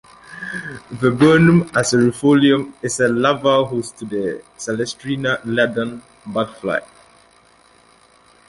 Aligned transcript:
"Viburnum 0.91 1.69
acerifolium" 1.75 2.73
is 2.81 2.99
a 2.99 3.07
larval 3.07 3.65
host 3.67 3.97
to 3.97 4.05
the 4.05 4.41
"Celastrina 4.57 5.39
ladon" 5.45 6.01
butterfly. 6.25 6.79